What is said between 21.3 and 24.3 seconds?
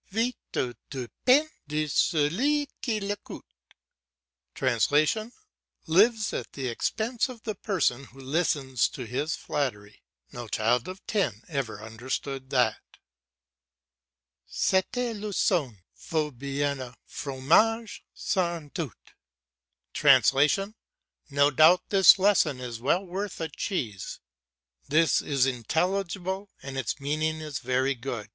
doubt this lesson is well worth a cheese").